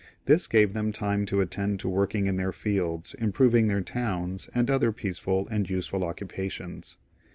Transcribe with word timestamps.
This 0.25 0.47
gave 0.47 0.73
them 0.73 0.91
time 0.91 1.27
to 1.27 1.41
attend 1.41 1.79
to 1.81 1.87
working 1.87 2.25
in 2.25 2.35
their 2.37 2.51
fields, 2.51 3.13
improving 3.19 3.67
their 3.67 3.81
towns, 3.83 4.49
and 4.55 4.67
other 4.67 4.91
peaceful 4.91 5.47
and 5.51 5.69
useful 5.69 6.03
occupations. 6.03 6.97